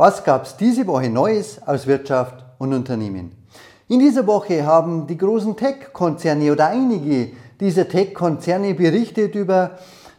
[0.00, 3.32] Was gab es diese Woche Neues aus Wirtschaft und Unternehmen?
[3.88, 9.72] In dieser Woche haben die großen Tech-Konzerne oder einige dieser Tech-Konzerne berichtet über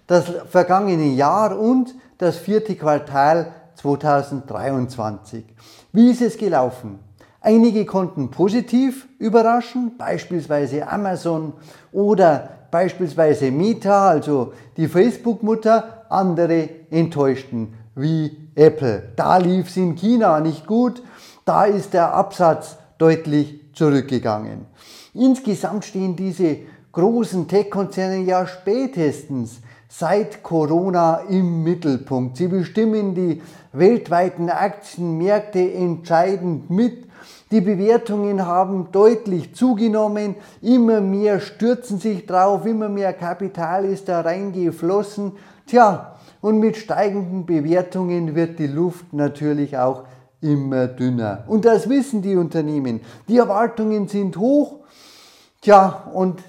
[0.05, 5.45] das vergangene Jahr und das vierte Quartal 2023.
[5.93, 6.99] Wie ist es gelaufen?
[7.39, 11.53] Einige konnten positiv überraschen, beispielsweise Amazon
[11.93, 19.11] oder beispielsweise Meta, also die Facebook-Mutter, andere enttäuschten wie Apple.
[19.15, 21.01] Da lief es in China nicht gut,
[21.45, 24.65] da ist der Absatz deutlich zurückgegangen.
[25.13, 26.57] Insgesamt stehen diese
[26.91, 32.37] großen Tech-Konzerne ja spätestens seit Corona im Mittelpunkt.
[32.37, 33.41] Sie bestimmen die
[33.73, 37.09] weltweiten Aktienmärkte entscheidend mit.
[37.51, 44.21] Die Bewertungen haben deutlich zugenommen, immer mehr stürzen sich drauf, immer mehr Kapital ist da
[44.21, 45.31] reingeflossen.
[45.65, 50.03] Tja, und mit steigenden Bewertungen wird die Luft natürlich auch
[50.41, 51.43] immer dünner.
[51.47, 53.01] Und das wissen die Unternehmen.
[53.27, 54.79] Die Erwartungen sind hoch.
[55.61, 56.41] Tja, und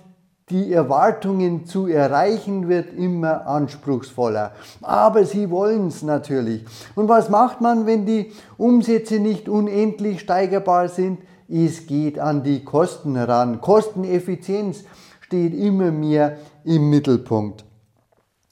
[0.51, 4.53] die Erwartungen zu erreichen wird immer anspruchsvoller.
[4.83, 6.65] Aber sie wollen es natürlich.
[6.97, 11.21] Und was macht man, wenn die Umsätze nicht unendlich steigerbar sind?
[11.49, 13.61] Es geht an die Kosten heran.
[13.61, 14.85] Kosteneffizienz
[15.21, 17.65] steht immer mehr im Mittelpunkt.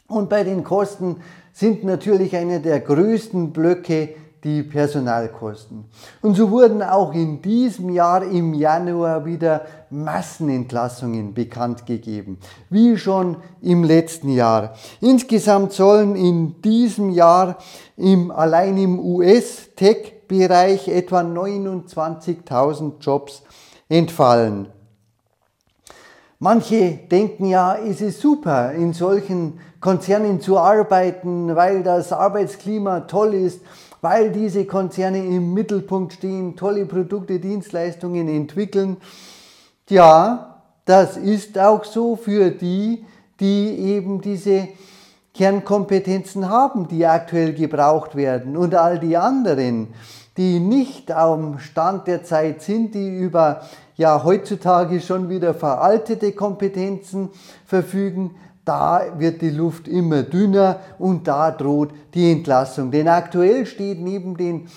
[0.08, 1.16] Und bei den Kosten
[1.52, 5.84] sind natürlich einer der größten Blöcke die Personalkosten.
[6.22, 12.38] Und so wurden auch in diesem Jahr im Januar wieder Massenentlassungen bekannt gegeben,
[12.70, 14.74] wie schon im letzten Jahr.
[15.00, 17.58] Insgesamt sollen in diesem Jahr
[17.96, 23.42] im, allein im US-Tech-Bereich etwa 29.000 Jobs
[23.88, 24.68] entfallen.
[26.40, 33.34] Manche denken ja, es ist super, in solchen Konzernen zu arbeiten, weil das Arbeitsklima toll
[33.34, 33.60] ist,
[34.00, 38.98] weil diese Konzerne im Mittelpunkt stehen, tolle Produkte, Dienstleistungen entwickeln.
[39.88, 43.04] Ja, das ist auch so für die,
[43.40, 44.68] die eben diese
[45.34, 48.56] Kernkompetenzen haben, die aktuell gebraucht werden.
[48.56, 49.88] Und all die anderen,
[50.36, 53.62] die nicht am Stand der Zeit sind, die über
[53.98, 57.28] ja heutzutage schon wieder veraltete Kompetenzen
[57.66, 62.90] verfügen, da wird die Luft immer dünner und da droht die Entlassung.
[62.90, 64.68] Denn aktuell steht neben den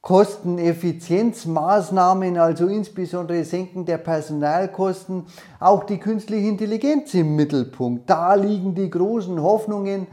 [0.00, 5.26] Kosteneffizienzmaßnahmen, also insbesondere Senken der Personalkosten,
[5.58, 8.10] auch die künstliche Intelligenz im Mittelpunkt.
[8.10, 10.06] Da liegen die großen Hoffnungen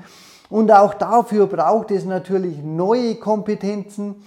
[0.49, 4.23] und auch dafür braucht es natürlich neue Kompetenzen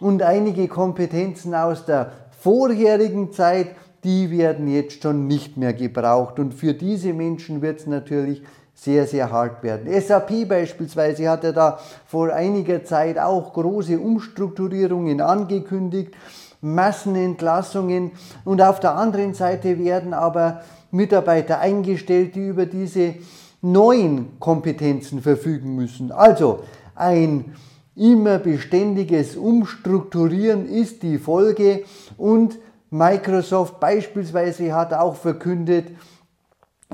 [0.00, 3.68] und einige Kompetenzen aus der vorherigen Zeit,
[4.04, 6.38] die werden jetzt schon nicht mehr gebraucht.
[6.38, 8.42] Und für diese Menschen wird es natürlich
[8.74, 9.88] sehr, sehr hart werden.
[10.00, 16.14] SAP beispielsweise hatte da vor einiger Zeit auch große Umstrukturierungen angekündigt,
[16.60, 18.12] Massenentlassungen
[18.44, 23.14] und auf der anderen Seite werden aber Mitarbeiter eingestellt, die über diese
[23.62, 26.12] neuen Kompetenzen verfügen müssen.
[26.12, 26.60] Also
[26.94, 27.56] ein
[27.96, 31.84] immer beständiges Umstrukturieren ist die Folge
[32.18, 32.58] und
[32.90, 35.88] Microsoft beispielsweise hat auch verkündet,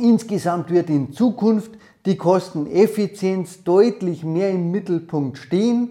[0.00, 1.72] insgesamt wird in Zukunft
[2.06, 5.90] die Kosteneffizienz deutlich mehr im Mittelpunkt stehen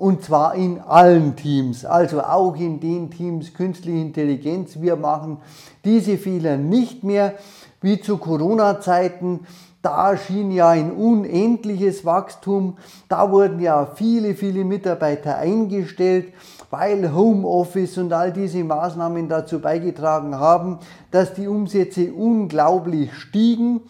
[0.00, 4.80] und zwar in allen Teams, also auch in den Teams künstliche Intelligenz.
[4.80, 5.36] Wir machen
[5.84, 7.34] diese Fehler nicht mehr
[7.82, 9.40] wie zu Corona-Zeiten.
[9.82, 12.76] Da schien ja ein unendliches Wachstum.
[13.08, 16.32] Da wurden ja viele, viele Mitarbeiter eingestellt
[16.70, 20.78] weil Homeoffice und all diese Maßnahmen dazu beigetragen haben,
[21.10, 23.82] dass die Umsätze unglaublich stiegen.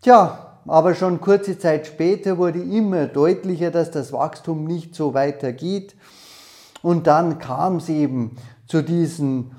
[0.00, 5.94] Tja, aber schon kurze Zeit später wurde immer deutlicher, dass das Wachstum nicht so weitergeht.
[6.82, 9.50] Und dann kam es eben zu diesen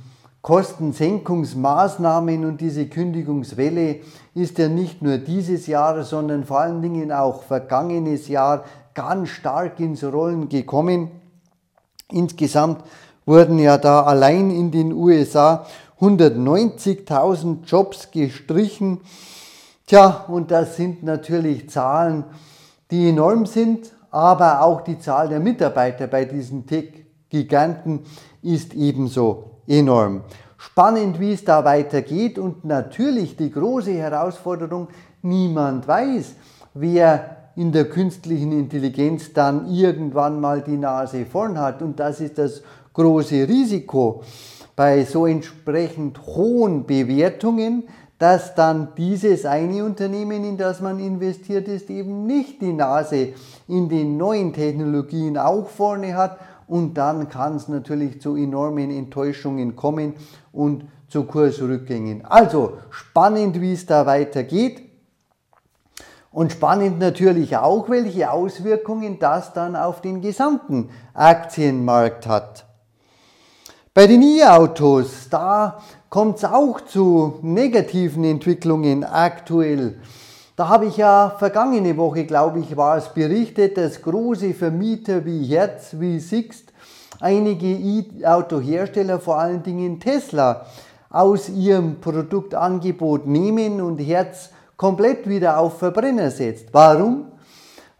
[0.41, 3.99] Kostensenkungsmaßnahmen und diese Kündigungswelle
[4.33, 8.63] ist ja nicht nur dieses Jahr, sondern vor allen Dingen auch vergangenes Jahr
[8.95, 11.11] ganz stark ins Rollen gekommen.
[12.11, 12.83] Insgesamt
[13.25, 15.67] wurden ja da allein in den USA
[15.99, 19.01] 190.000 Jobs gestrichen.
[19.85, 22.23] Tja, und das sind natürlich Zahlen,
[22.89, 27.99] die enorm sind, aber auch die Zahl der Mitarbeiter bei diesen Tech-Giganten
[28.41, 30.21] ist ebenso enorm.
[30.57, 34.89] Spannend, wie es da weitergeht und natürlich die große Herausforderung,
[35.23, 36.35] niemand weiß,
[36.75, 41.81] wer in der künstlichen Intelligenz dann irgendwann mal die Nase vorn hat.
[41.81, 42.61] Und das ist das
[42.93, 44.23] große Risiko
[44.75, 47.83] bei so entsprechend hohen Bewertungen,
[48.17, 53.29] dass dann dieses eine Unternehmen, in das man investiert ist, eben nicht die Nase
[53.67, 56.37] in den neuen Technologien auch vorne hat
[56.71, 60.13] und dann kann es natürlich zu enormen Enttäuschungen kommen
[60.53, 62.23] und zu Kursrückgängen.
[62.23, 64.81] Also spannend, wie es da weitergeht.
[66.31, 72.65] Und spannend natürlich auch, welche Auswirkungen das dann auf den gesamten Aktienmarkt hat.
[73.93, 79.99] Bei den E-Autos, da kommt es auch zu negativen Entwicklungen aktuell.
[80.57, 85.45] Da habe ich ja vergangene Woche, glaube ich, war es berichtet, dass große Vermieter wie
[85.45, 86.73] Hertz, wie Sixt,
[87.21, 90.65] einige E-Auto-Hersteller, vor allen Dingen Tesla,
[91.09, 96.67] aus ihrem Produktangebot nehmen und Hertz komplett wieder auf Verbrenner setzt.
[96.73, 97.27] Warum?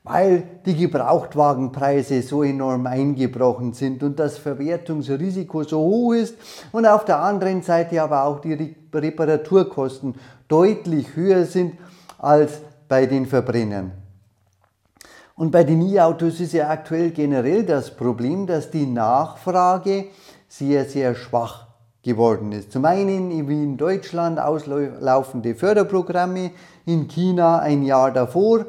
[0.04, 6.36] Weil die Gebrauchtwagenpreise so enorm eingebrochen sind und das Verwertungsrisiko so hoch ist
[6.72, 10.16] und auf der anderen Seite aber auch die Reparaturkosten
[10.48, 11.74] deutlich höher sind
[12.22, 13.92] als bei den Verbrennern.
[15.36, 20.06] Und bei den E-Autos ist ja aktuell generell das Problem, dass die Nachfrage
[20.48, 21.68] sehr, sehr schwach
[22.04, 22.72] geworden ist.
[22.72, 26.52] Zum einen wie in Deutschland auslaufende Förderprogramme,
[26.86, 28.66] in China ein Jahr davor.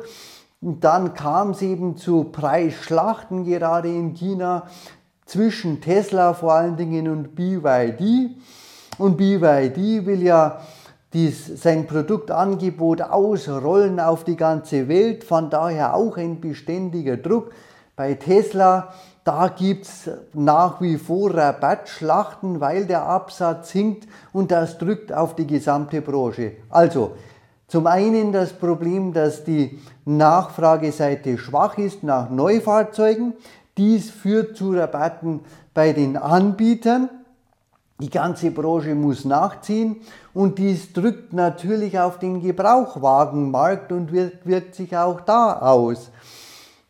[0.62, 4.68] Und dann kam es eben zu Preisschlachten gerade in China
[5.26, 8.30] zwischen Tesla vor allen Dingen und BYD.
[8.98, 10.60] Und BYD will ja
[11.12, 17.52] dies, sein Produktangebot ausrollen auf die ganze Welt, von daher auch ein beständiger Druck.
[17.96, 18.92] Bei Tesla
[19.24, 25.36] da gibt es nach wie vor Rabattschlachten, weil der Absatz hinkt und das drückt auf
[25.36, 26.52] die gesamte Branche.
[26.70, 27.12] Also,
[27.68, 33.34] zum einen das Problem, dass die Nachfrageseite schwach ist nach Neufahrzeugen.
[33.78, 35.40] Dies führt zu Rabatten
[35.72, 37.08] bei den Anbietern.
[38.02, 40.00] Die ganze Branche muss nachziehen
[40.34, 46.10] und dies drückt natürlich auf den Gebrauchwagenmarkt und wirkt, wirkt sich auch da aus.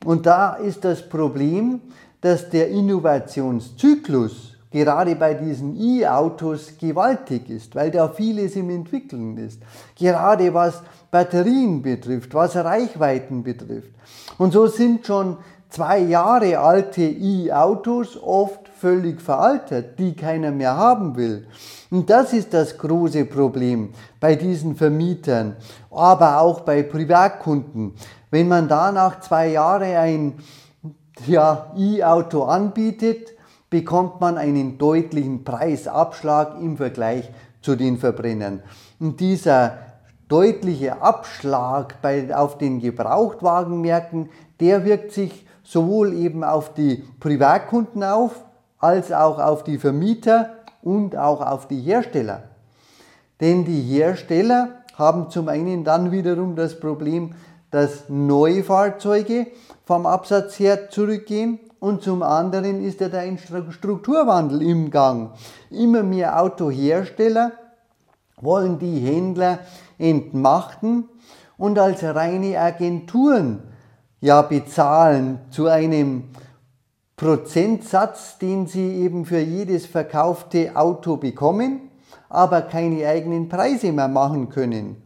[0.07, 1.83] Und da ist das Problem,
[2.23, 9.61] dass der Innovationszyklus gerade bei diesen E-Autos gewaltig ist, weil da vieles im Entwickeln ist.
[9.99, 13.91] Gerade was Batterien betrifft, was Reichweiten betrifft.
[14.39, 15.37] Und so sind schon
[15.69, 21.47] zwei Jahre alte E-Autos oft völlig veraltet, die keiner mehr haben will.
[21.93, 25.55] Und das ist das große Problem bei diesen Vermietern,
[25.93, 27.95] aber auch bei Privatkunden.
[28.33, 30.35] Wenn man da nach zwei Jahren ein
[31.29, 33.29] ja, E-Auto anbietet,
[33.71, 37.31] bekommt man einen deutlichen Preisabschlag im Vergleich
[37.61, 38.65] zu den Verbrennern.
[38.99, 39.79] Und dieser
[40.27, 48.43] deutliche Abschlag bei, auf den Gebrauchtwagenmärkten, der wirkt sich sowohl eben auf die Privatkunden auf,
[48.83, 50.51] als auch auf die Vermieter
[50.83, 52.43] und auch auf die Hersteller.
[53.41, 57.35] Denn die Hersteller haben zum einen dann wiederum das Problem,
[57.71, 59.47] dass neue Fahrzeuge
[59.85, 63.37] vom Absatz her zurückgehen und zum anderen ist ja der
[63.71, 65.31] Strukturwandel im Gang.
[65.71, 67.53] Immer mehr Autohersteller
[68.41, 69.61] wollen die Händler
[69.99, 71.09] entmachten
[71.57, 73.63] und als reine Agenturen
[74.21, 76.25] ja bezahlen zu einem
[77.23, 81.83] Prozentsatz, den sie eben für jedes verkaufte Auto bekommen,
[82.29, 84.97] aber keine eigenen Preise mehr machen können.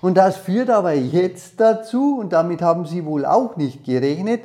[0.00, 4.40] Und das führt aber jetzt dazu, und damit haben Sie wohl auch nicht gerechnet,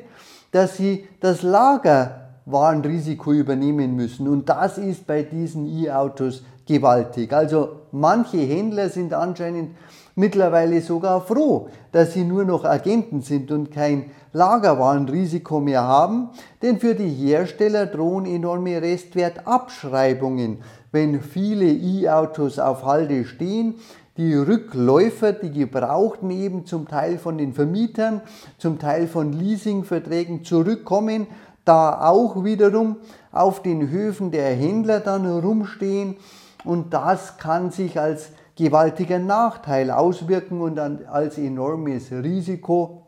[0.51, 4.27] dass Sie das Lagerwarenrisiko übernehmen müssen.
[4.27, 7.33] Und das ist bei diesen E-Autos gewaltig.
[7.33, 9.75] Also manche Händler sind anscheinend
[10.19, 16.29] mittlerweile sogar froh, dass sie nur noch Agenten sind und kein Lagerwarenrisiko mehr haben,
[16.61, 20.57] denn für die Hersteller drohen enorme Restwertabschreibungen,
[20.91, 23.75] wenn viele E-Autos auf Halde stehen,
[24.17, 28.19] die Rückläufer, die Gebrauchten eben zum Teil von den Vermietern,
[28.57, 31.27] zum Teil von Leasingverträgen zurückkommen,
[31.63, 32.97] da auch wiederum
[33.31, 36.17] auf den Höfen der Händler dann rumstehen.
[36.65, 43.07] Und das kann sich als gewaltiger Nachteil auswirken und als enormes Risiko,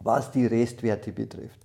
[0.00, 1.58] was die Restwerte betrifft.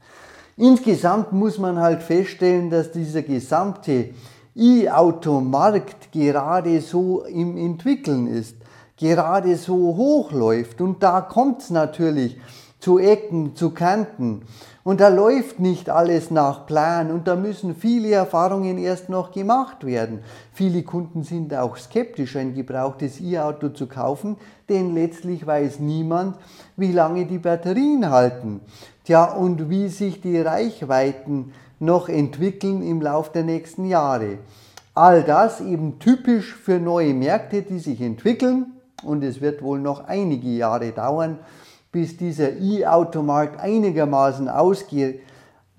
[0.57, 4.09] Insgesamt muss man halt feststellen, dass dieser gesamte
[4.55, 8.55] E-Auto-Markt gerade so im Entwickeln ist
[9.01, 10.79] gerade so hoch läuft.
[10.79, 12.39] Und da kommt es natürlich
[12.79, 14.43] zu Ecken, zu Kanten.
[14.83, 19.85] Und da läuft nicht alles nach Plan und da müssen viele Erfahrungen erst noch gemacht
[19.85, 20.21] werden.
[20.53, 24.37] Viele Kunden sind auch skeptisch, ein gebrauchtes E-Auto zu kaufen,
[24.69, 26.35] denn letztlich weiß niemand,
[26.77, 28.61] wie lange die Batterien halten.
[29.03, 34.39] Tja, und wie sich die Reichweiten noch entwickeln im Laufe der nächsten Jahre.
[34.95, 38.73] All das eben typisch für neue Märkte, die sich entwickeln
[39.03, 41.39] und es wird wohl noch einige Jahre dauern,
[41.91, 45.19] bis dieser E-Automarkt einigermaßen ausge,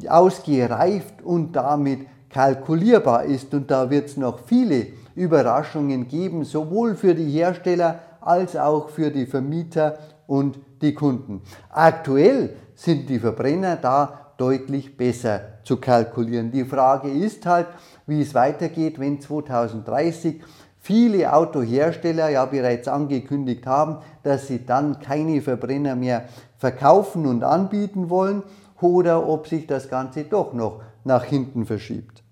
[0.09, 3.53] ausgereift und damit kalkulierbar ist.
[3.55, 9.11] Und da wird es noch viele Überraschungen geben, sowohl für die Hersteller als auch für
[9.11, 11.43] die Vermieter und die Kunden.
[11.71, 16.51] Aktuell sind die Verbrenner da deutlich besser zu kalkulieren.
[16.51, 17.69] Die Frage ist halt,
[18.07, 20.43] wie es weitergeht, wenn 2030
[20.83, 26.25] viele Autohersteller ja bereits angekündigt haben, dass sie dann keine Verbrenner mehr
[26.59, 28.43] verkaufen und anbieten wollen
[28.81, 32.25] oder ob sich das Ganze doch noch nach hinten verschiebt.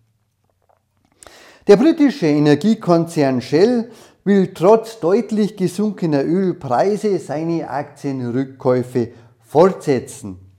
[1.68, 3.92] Der britische Energiekonzern Shell
[4.24, 10.49] will trotz deutlich gesunkener Ölpreise seine Aktienrückkäufe fortsetzen.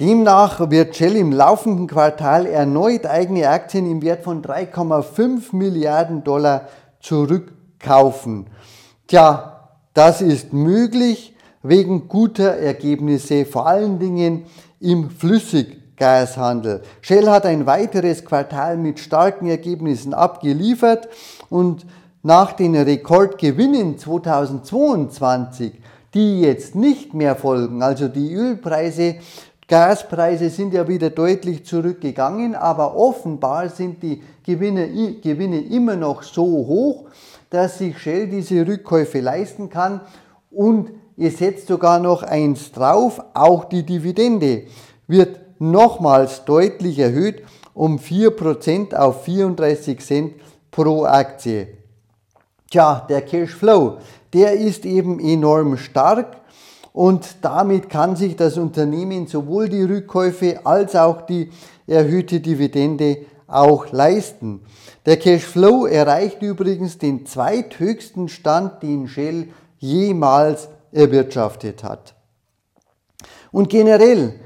[0.00, 6.66] Demnach wird Shell im laufenden Quartal erneut eigene Aktien im Wert von 3,5 Milliarden Dollar
[6.98, 8.48] zurückkaufen.
[9.06, 14.46] Tja, das ist möglich wegen guter Ergebnisse, vor allen Dingen
[14.80, 16.82] im Flüssiggashandel.
[17.00, 21.08] Shell hat ein weiteres Quartal mit starken Ergebnissen abgeliefert
[21.50, 21.86] und
[22.24, 25.84] nach den Rekordgewinnen 2022
[26.14, 29.16] die jetzt nicht mehr folgen, also die Ölpreise
[29.66, 34.88] Gaspreise sind ja wieder deutlich zurückgegangen, aber offenbar sind die Gewinne,
[35.22, 37.04] Gewinne immer noch so hoch,
[37.48, 40.00] dass sich Shell diese Rückkäufe leisten kann
[40.50, 44.64] und ihr setzt sogar noch eins drauf, auch die Dividende
[45.06, 47.42] wird nochmals deutlich erhöht
[47.72, 50.34] um 4% auf 34 Cent
[50.70, 51.68] pro Aktie.
[52.70, 53.98] Tja, der Cashflow,
[54.32, 56.43] der ist eben enorm stark
[56.94, 61.50] und damit kann sich das Unternehmen sowohl die Rückkäufe als auch die
[61.88, 64.60] erhöhte Dividende auch leisten.
[65.04, 69.48] Der Cashflow erreicht übrigens den zweithöchsten Stand, den Shell
[69.78, 72.14] jemals erwirtschaftet hat.
[73.50, 74.38] Und generell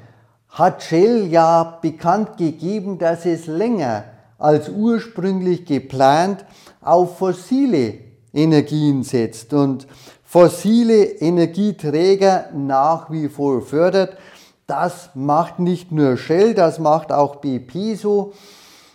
[0.48, 4.04] hat Shell ja bekannt gegeben, dass es länger
[4.38, 6.46] als ursprünglich geplant
[6.80, 7.98] auf fossile
[8.32, 9.52] Energien setzt.
[9.52, 9.86] Und
[10.28, 14.18] fossile Energieträger nach wie vor fördert.
[14.66, 18.34] Das macht nicht nur Shell, das macht auch BP so.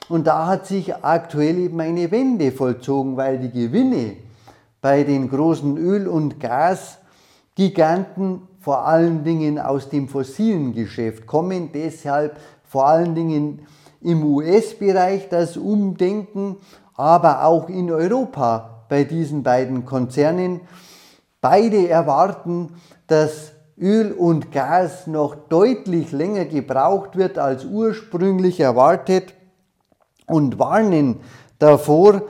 [0.10, 4.18] Und da hat sich aktuell eben eine Wende vollzogen, weil die Gewinne
[4.80, 11.72] bei den großen Öl- und Gasgiganten vor allen Dingen aus dem fossilen Geschäft kommen.
[11.74, 13.66] Deshalb vor allen Dingen
[14.02, 16.58] im US-Bereich das Umdenken,
[16.94, 20.62] aber auch in Europa bei diesen beiden Konzernen.
[21.44, 22.70] Beide erwarten,
[23.08, 29.34] dass Öl und Gas noch deutlich länger gebraucht wird als ursprünglich erwartet
[30.26, 31.18] und warnen
[31.60, 32.22] davor,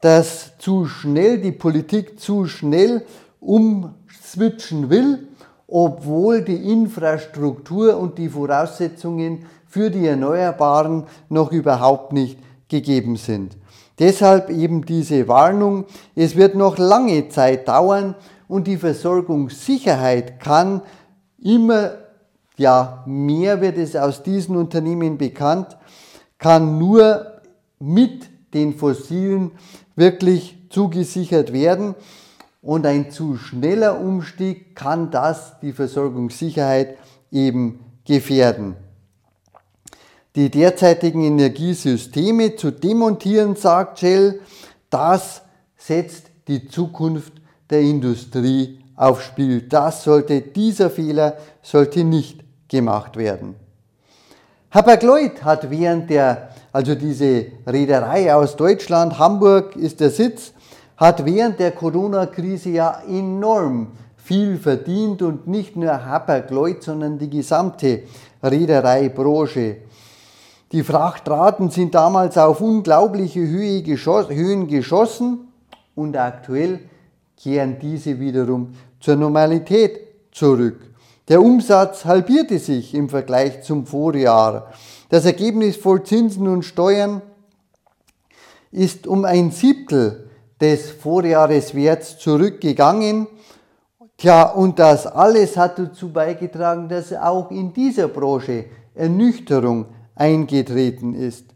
[0.00, 3.04] dass zu schnell die Politik zu schnell
[3.38, 5.28] umswitchen will,
[5.68, 12.38] obwohl die Infrastruktur und die Voraussetzungen für die Erneuerbaren noch überhaupt nicht
[12.70, 13.58] gegeben sind.
[13.98, 15.84] Deshalb eben diese Warnung,
[16.16, 18.14] es wird noch lange Zeit dauern,
[18.54, 20.82] und die Versorgungssicherheit kann
[21.42, 21.94] immer,
[22.56, 25.76] ja, mehr wird es aus diesen Unternehmen bekannt,
[26.38, 27.40] kann nur
[27.80, 29.50] mit den Fossilen
[29.96, 31.96] wirklich zugesichert werden.
[32.62, 36.96] Und ein zu schneller Umstieg kann das die Versorgungssicherheit
[37.32, 38.76] eben gefährden.
[40.36, 44.38] Die derzeitigen Energiesysteme zu demontieren, sagt Shell,
[44.90, 45.42] das
[45.76, 47.32] setzt die Zukunft
[47.70, 49.72] der Industrie aufspielt.
[49.72, 53.56] Das sollte, dieser Fehler sollte nicht gemacht werden.
[54.70, 60.52] Hapag-Lloyd hat während der, also diese Reederei aus Deutschland, Hamburg ist der Sitz,
[60.96, 68.04] hat während der Corona-Krise ja enorm viel verdient und nicht nur Hapag-Lloyd, sondern die gesamte
[68.42, 69.76] Reedereibranche.
[70.72, 75.52] Die Frachtraten sind damals auf unglaubliche Höhe geschoss, Höhen geschossen
[75.94, 76.80] und aktuell
[77.44, 80.00] kehren diese wiederum zur Normalität
[80.32, 80.80] zurück.
[81.28, 84.72] Der Umsatz halbierte sich im Vergleich zum Vorjahr.
[85.10, 87.20] Das Ergebnis voll Zinsen und Steuern
[88.72, 93.26] ist um ein Siebtel des Vorjahreswerts zurückgegangen.
[94.16, 99.84] Tja, und das alles hat dazu beigetragen, dass auch in dieser Branche Ernüchterung
[100.14, 101.53] eingetreten ist.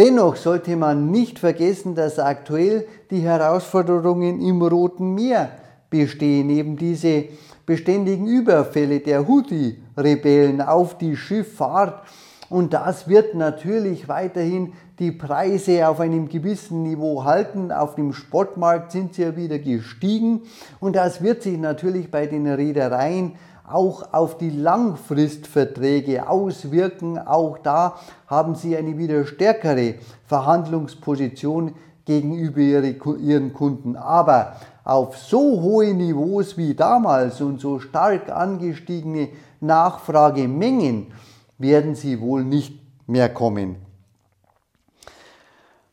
[0.00, 5.50] Dennoch sollte man nicht vergessen, dass aktuell die Herausforderungen im Roten Meer
[5.90, 7.24] bestehen, eben diese
[7.66, 12.02] beständigen Überfälle der Houthi-Rebellen auf die Schifffahrt
[12.48, 17.70] Und das wird natürlich weiterhin die Preise auf einem gewissen Niveau halten.
[17.70, 20.40] Auf dem Sportmarkt sind sie ja wieder gestiegen.
[20.80, 23.32] Und das wird sich natürlich bei den Reedereien
[23.72, 27.18] auch auf die Langfristverträge auswirken.
[27.18, 27.96] Auch da
[28.26, 29.94] haben sie eine wieder stärkere
[30.26, 31.74] Verhandlungsposition
[32.04, 33.96] gegenüber ihren Kunden.
[33.96, 39.28] Aber auf so hohe Niveaus wie damals und so stark angestiegene
[39.60, 41.12] Nachfragemengen
[41.58, 43.76] werden sie wohl nicht mehr kommen.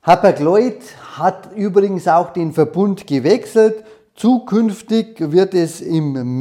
[0.04, 0.82] Hapag-Lloyd
[1.18, 3.84] hat übrigens auch den Verbund gewechselt.
[4.16, 6.40] Zukünftig wird es im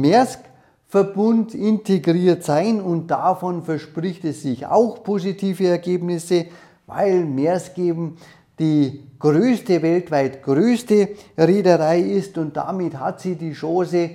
[0.87, 6.45] Maersk-Verbund integriert sein und davon verspricht es sich auch positive Ergebnisse,
[6.85, 8.17] weil Maersk eben
[8.59, 14.11] die größte, weltweit größte Reederei ist und damit hat sie die Chance,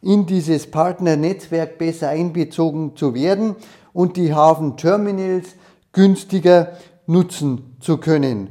[0.00, 3.56] in dieses Partnernetzwerk besser einbezogen zu werden
[3.92, 5.54] und die Hafenterminals
[5.92, 6.72] günstiger
[7.06, 8.50] nutzen zu können.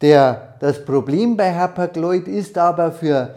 [0.00, 3.34] Der, das Problem bei Hapag-Lloyd ist aber für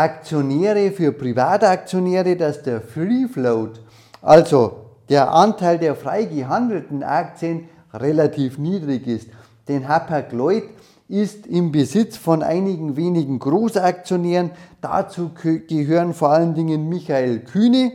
[0.00, 3.80] Aktionäre, für Privataktionäre, dass der Free Float,
[4.22, 9.28] also der Anteil der frei gehandelten Aktien, relativ niedrig ist.
[9.68, 10.64] Denn Hapag-Lloyd
[11.08, 14.52] ist im Besitz von einigen wenigen Großaktionären.
[14.80, 17.92] Dazu gehören vor allen Dingen Michael Kühne,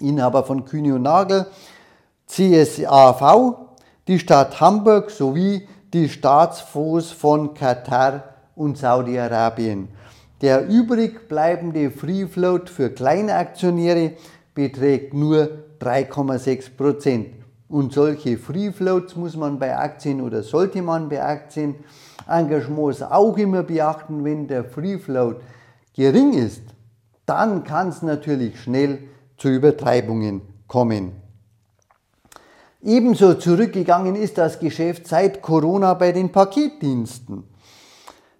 [0.00, 1.46] Inhaber von Kühne und Nagel,
[2.26, 3.54] CSAV,
[4.08, 8.24] die Stadt Hamburg sowie die Staatsfonds von Katar
[8.56, 9.88] und Saudi-Arabien.
[10.42, 14.12] Der übrig bleibende Free Float für Kleinaktionäre
[14.54, 15.48] beträgt nur
[15.80, 17.28] 3,6 Prozent.
[17.68, 23.62] Und solche Free Floats muss man bei Aktien oder sollte man bei Aktienengagements auch immer
[23.62, 25.40] beachten, wenn der Free Float
[25.94, 26.62] gering ist,
[27.24, 28.98] dann kann es natürlich schnell
[29.36, 31.12] zu Übertreibungen kommen.
[32.82, 37.42] Ebenso zurückgegangen ist das Geschäft seit Corona bei den Paketdiensten.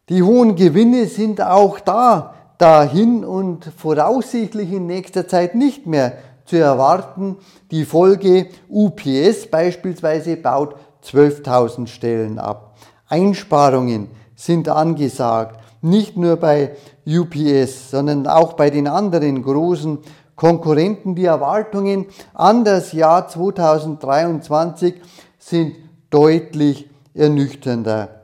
[0.09, 6.13] Die hohen Gewinne sind auch da dahin und voraussichtlich in nächster Zeit nicht mehr
[6.45, 7.39] zu erwarten.
[7.73, 12.77] Die Folge UPS beispielsweise baut 12.000 Stellen ab.
[13.09, 19.99] Einsparungen sind angesagt, nicht nur bei UPS, sondern auch bei den anderen großen
[20.37, 21.17] Konkurrenten.
[21.17, 24.95] Die Erwartungen an das Jahr 2023
[25.39, 25.75] sind
[26.11, 28.16] deutlich ernüchternder.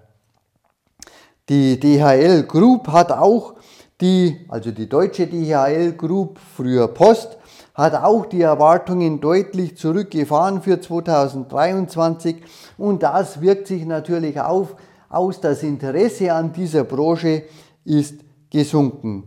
[1.53, 3.57] Die DHL Group hat auch
[4.01, 7.37] die, also die deutsche DHL Group, früher Post,
[7.75, 12.37] hat auch die Erwartungen deutlich zurückgefahren für 2023
[12.79, 14.77] und das wirkt sich natürlich auf,
[15.11, 15.43] aus.
[15.43, 17.43] Das Interesse an dieser Branche
[17.85, 19.25] ist gesunken.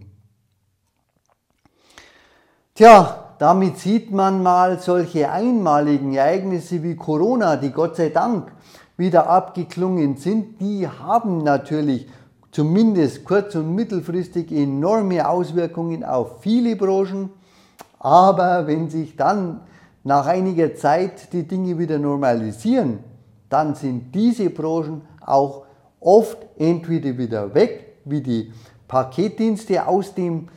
[2.73, 8.51] Tja, damit sieht man mal solche einmaligen Ereignisse wie Corona, die Gott sei Dank
[8.97, 12.07] wieder abgeklungen sind, die haben natürlich
[12.51, 17.29] zumindest kurz- und mittelfristig enorme Auswirkungen auf viele Branchen.
[17.99, 19.61] Aber wenn sich dann
[20.03, 22.99] nach einiger Zeit die Dinge wieder normalisieren,
[23.49, 25.65] dann sind diese Branchen auch
[25.99, 28.53] oft entweder wieder weg, wie die
[28.87, 30.47] Paketdienste aus dem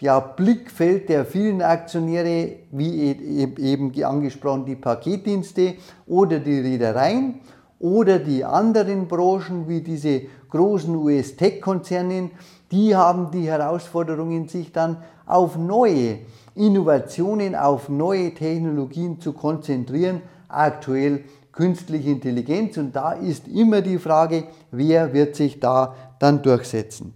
[0.00, 5.74] ja, Blickfeld der vielen Aktionäre, wie e-, eben angesprochen die Paketdienste
[6.06, 7.40] oder die Reedereien
[7.82, 12.30] oder die anderen Branchen wie diese großen US-Tech-Konzernen,
[12.70, 16.20] die haben die Herausforderungen, sich dann auf neue
[16.54, 22.76] Innovationen auf neue Technologien zu konzentrieren, aktuell künstliche Intelligenz.
[22.76, 27.14] Und da ist immer die Frage, wer wird sich da dann durchsetzen.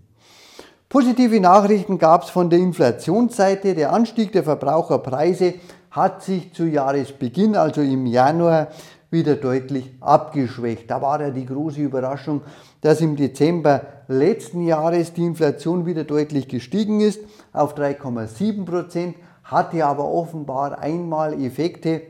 [0.89, 3.75] Positive Nachrichten gab es von der Inflationsseite.
[3.75, 5.55] Der Anstieg der Verbraucherpreise
[5.91, 8.69] hat sich zu Jahresbeginn, also im Januar,
[9.11, 10.91] wieder deutlich abgeschwächt.
[10.91, 12.43] Da war ja die große Überraschung,
[12.81, 17.21] dass im Dezember letzten Jahres die Inflation wieder deutlich gestiegen ist
[17.53, 19.17] auf 3,7 Prozent
[19.47, 22.03] hatte aber offenbar einmal Effekte,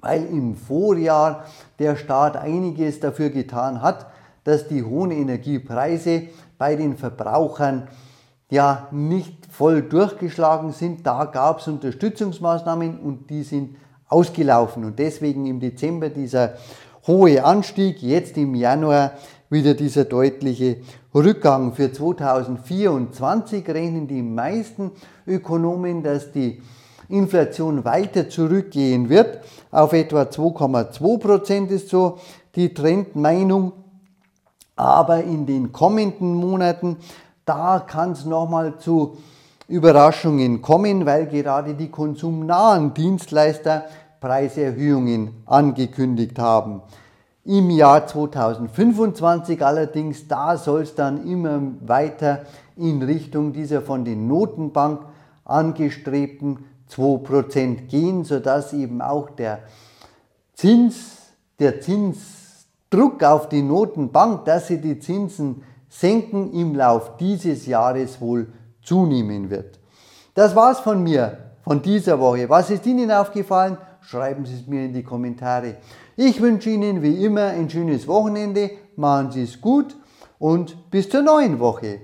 [0.00, 1.44] weil im Vorjahr
[1.78, 4.06] der Staat einiges dafür getan hat,
[4.44, 6.22] dass die hohen Energiepreise
[6.56, 7.88] bei den Verbrauchern
[8.50, 11.06] ja nicht voll durchgeschlagen sind.
[11.06, 13.76] Da gab es Unterstützungsmaßnahmen und die sind
[14.08, 16.54] ausgelaufen und deswegen im Dezember dieser
[17.06, 19.12] hohe Anstieg, jetzt im Januar
[19.50, 20.78] wieder dieser deutliche
[21.14, 21.72] Rückgang.
[21.72, 24.92] Für 2024 rechnen die meisten
[25.26, 26.62] Ökonomen, dass die
[27.08, 29.40] Inflation weiter zurückgehen wird.
[29.70, 32.18] Auf etwa 2,2 Prozent ist so
[32.54, 33.72] die Trendmeinung.
[34.76, 36.98] Aber in den kommenden Monaten,
[37.44, 39.16] da kann es nochmal zu
[39.68, 43.84] Überraschungen kommen, weil gerade die konsumnahen Dienstleister
[44.18, 46.82] Preiserhöhungen angekündigt haben.
[47.44, 54.26] Im Jahr 2025 allerdings, da soll es dann immer weiter in Richtung dieser von den
[54.26, 55.02] Notenbank
[55.44, 59.60] angestrebten 2% gehen, sodass eben auch der
[60.54, 68.20] Zins, der Zinsdruck auf die Notenbank, dass sie die Zinsen senken, im Lauf dieses Jahres
[68.20, 68.48] wohl
[68.88, 69.78] zunehmen wird.
[70.34, 72.48] Das war's von mir, von dieser Woche.
[72.48, 73.76] Was ist Ihnen aufgefallen?
[74.00, 75.76] Schreiben Sie es mir in die Kommentare.
[76.16, 79.94] Ich wünsche Ihnen wie immer ein schönes Wochenende, machen Sie es gut
[80.38, 82.00] und bis zur neuen Woche.